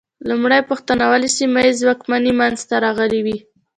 لومړۍ 0.29 0.61
پوښتنه: 0.69 1.03
ولې 1.11 1.29
سیمه 1.37 1.59
ییزې 1.65 1.83
واکمنۍ 1.87 2.31
منځ 2.39 2.59
ته 2.69 2.75
راغلې 2.85 3.21
وې؟ 3.25 3.37